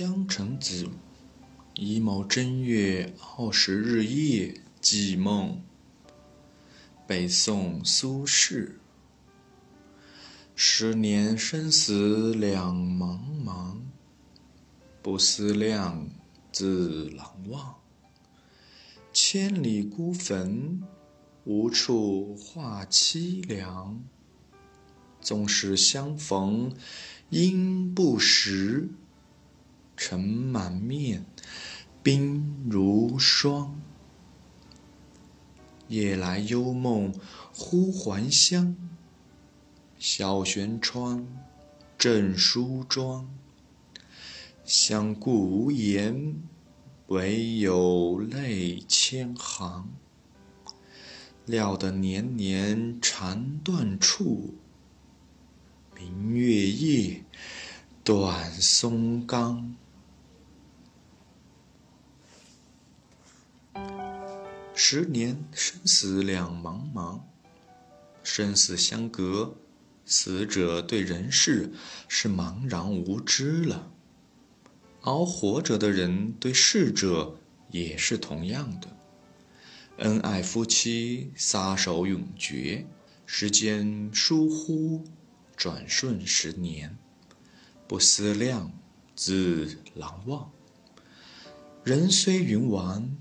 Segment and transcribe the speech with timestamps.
[0.00, 0.88] 江城子，
[1.74, 5.60] 乙卯正月二十日夜记梦。
[7.04, 8.74] 北宋苏轼。
[10.54, 13.78] 十年生死两茫茫，
[15.02, 16.08] 不思量，
[16.52, 17.74] 自难忘。
[19.12, 20.80] 千里孤坟，
[21.42, 24.00] 无处话凄凉。
[25.20, 26.72] 纵使相逢
[27.30, 28.90] 应不识。
[29.98, 31.26] 尘满面，
[32.04, 33.80] 鬓如霜。
[35.88, 37.12] 夜来幽梦
[37.52, 38.76] 忽还乡。
[39.98, 41.26] 小轩窗，
[41.98, 43.28] 正梳妆。
[44.64, 46.36] 相顾无言，
[47.08, 49.88] 唯有泪千行。
[51.44, 54.54] 料得年年肠断处，
[55.96, 57.24] 明月夜，
[58.04, 59.74] 短松冈。
[64.80, 67.20] 十年生死两茫茫，
[68.22, 69.56] 生死相隔，
[70.06, 71.72] 死者对人世
[72.06, 73.90] 是茫然无知了，
[75.02, 77.36] 而活着的人对逝者
[77.72, 78.86] 也是同样的。
[79.96, 82.86] 恩爱夫妻撒手永诀，
[83.26, 85.02] 时间疏忽，
[85.56, 86.96] 转瞬十年，
[87.88, 88.70] 不思量，
[89.16, 90.52] 自难忘。
[91.82, 93.18] 人虽云完。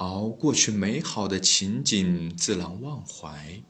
[0.00, 3.60] 而过去美好的情景自然忘怀，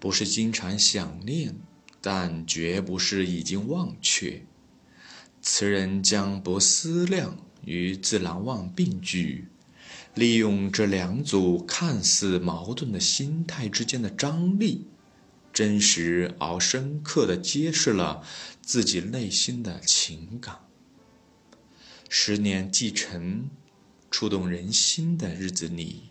[0.00, 1.54] 不是经常想念，
[2.00, 4.46] 但绝不是已经忘却。
[5.42, 7.36] 词人将不思量
[7.66, 9.48] 与自然忘并举，
[10.14, 14.86] 利用这两组看似矛盾的心态之间的张力，
[15.52, 18.22] 真实而深刻地揭示了
[18.62, 20.60] 自己内心的情感。
[22.08, 23.50] 十年既成。
[24.12, 26.10] 触动人心的日子里，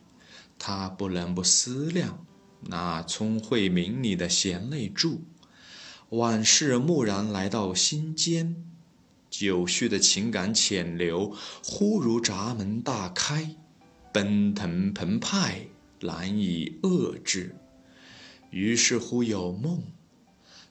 [0.58, 2.26] 他不能不思量
[2.62, 5.22] 那聪慧明理的贤内助。
[6.10, 8.66] 往事蓦然来到心间，
[9.30, 13.56] 久蓄的情感潜流忽如闸门大开，
[14.12, 15.68] 奔腾澎湃，
[16.02, 17.56] 难以遏制。
[18.50, 19.84] 于是乎有梦，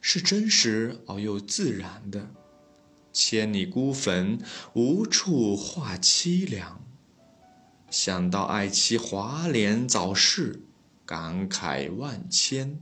[0.01, 2.29] 是真实而又自然的。
[3.13, 4.37] 千里孤坟，
[4.73, 6.81] 无处话凄凉。
[7.91, 10.61] 想到爱妻华年早逝，
[11.05, 12.79] 感慨万千。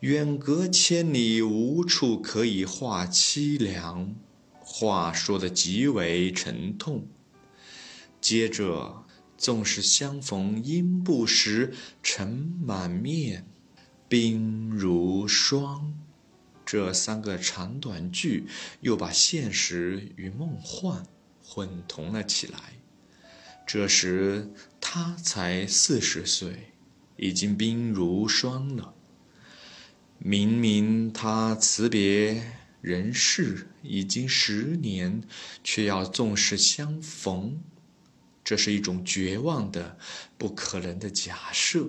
[0.00, 4.16] 远隔千里，无处可以话凄凉，
[4.58, 7.06] 话说的极为沉痛。
[8.20, 9.06] 接着，
[9.38, 12.28] 纵使相逢应不识，尘
[12.60, 13.46] 满面，
[14.08, 15.94] 鬓如霜。
[16.66, 18.48] 这三个长短句
[18.80, 21.06] 又把现实与梦幻
[21.44, 22.81] 混同了起来。
[23.66, 24.50] 这时
[24.80, 26.72] 他才四十岁，
[27.16, 28.94] 已经鬓如霜了。
[30.18, 32.42] 明明他辞别
[32.80, 35.22] 人世已经十年，
[35.64, 37.60] 却要纵使相逢，
[38.44, 39.98] 这是一种绝望的、
[40.36, 41.86] 不可能的假设。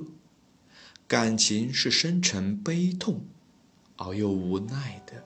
[1.08, 3.26] 感情是深沉悲痛，
[3.98, 5.24] 而又无奈的，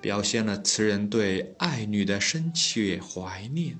[0.00, 3.78] 表现了词人对爱女的深切怀念。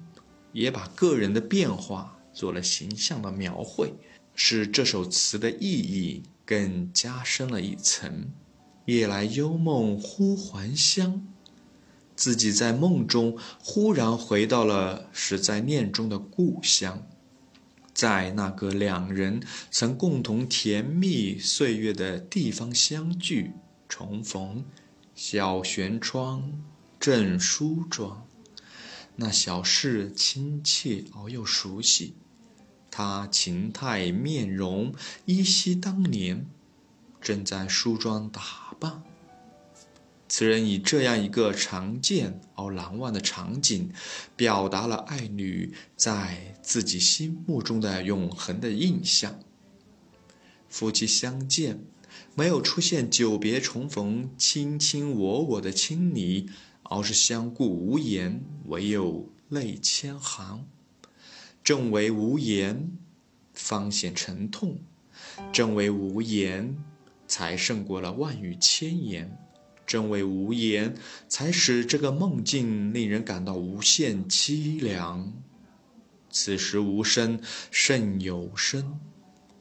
[0.52, 3.92] 也把个人的变化做了形象的描绘，
[4.34, 8.30] 使这首词的意义更加深了一层。
[8.86, 11.24] 夜来幽梦忽还乡，
[12.16, 17.06] 自己在梦中忽然回到了是在念中的故乡，
[17.92, 23.52] 在那个两人曾共同甜蜜岁月的地方相聚
[23.88, 24.64] 重逢。
[25.14, 26.50] 小轩窗，
[26.98, 28.26] 正梳妆。
[29.22, 32.14] 那小事亲切而又熟悉，
[32.90, 34.94] 他情态面容
[35.26, 36.46] 依稀当年，
[37.20, 39.02] 正在梳妆打扮。
[40.26, 43.92] 此人以这样一个常见而难忘的场景，
[44.36, 49.38] 表达了爱女在自己心目中的永恒的印象。
[50.70, 51.84] 夫妻相见，
[52.34, 56.48] 没有出现久别重逢、卿卿我我的亲昵。
[56.90, 60.66] 而是相顾无言，唯有泪千行。
[61.62, 62.90] 正为无言，
[63.54, 64.70] 方显沉痛；
[65.52, 66.76] 正为无言，
[67.28, 69.28] 才胜过了万语千言；
[69.86, 70.92] 正为无言，
[71.28, 75.32] 才使这个梦境令人感到无限凄凉。
[76.28, 77.40] 此时无声
[77.70, 78.98] 胜有声，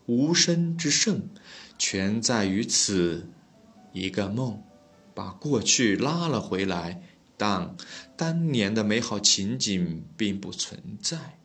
[0.07, 1.29] 无声之胜，
[1.77, 3.29] 全在于此
[3.93, 4.63] 一个梦，
[5.13, 7.03] 把过去拉了回来。
[7.39, 7.73] 但
[8.17, 11.39] 当年的美好情景并不存在。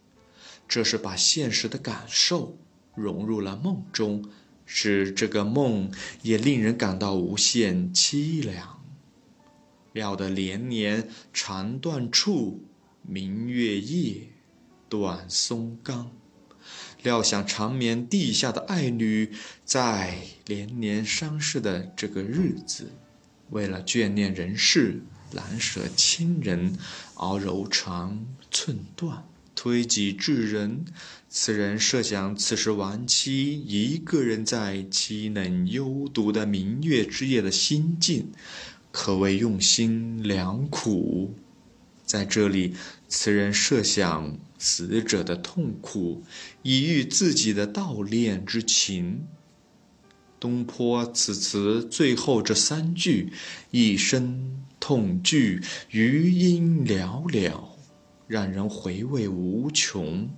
[0.66, 2.58] 这是把现实的感受
[2.96, 4.28] 融入了梦中，
[4.66, 5.92] 使这个梦
[6.22, 8.82] 也令人感到无限凄凉。
[9.92, 12.64] 料得连年长断处，
[13.02, 14.30] 明月夜，
[14.88, 16.10] 短松冈。
[17.02, 19.30] 料想长眠地下的爱女，
[19.64, 22.90] 在连年伤逝的这个日子，
[23.50, 25.02] 为了眷恋人世，
[25.34, 26.78] 难舍亲人，
[27.14, 29.24] 熬柔肠寸断。
[29.56, 30.84] 推己至人，
[31.28, 38.32] 此人设想此时亡妻一个人在凄冷幽独的明月之夜的心境，
[38.90, 41.34] 可谓用心良苦。
[42.04, 42.74] 在这里，
[43.08, 46.24] 此人设想死者的痛苦，
[46.62, 49.24] 以喻自己的悼恋之情。
[50.40, 53.32] 东坡此词最后这三句，
[53.70, 57.78] 一生痛句，余音袅袅。
[58.26, 60.28] 让人回味无穷，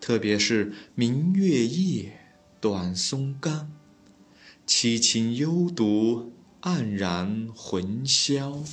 [0.00, 2.20] 特别是“明月夜，
[2.58, 3.70] 短松冈”，
[4.66, 6.32] 凄清幽独，
[6.62, 8.64] 黯然魂销。